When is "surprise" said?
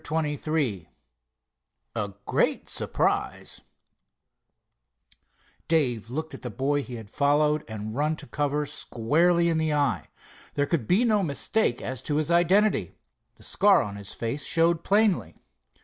2.67-3.61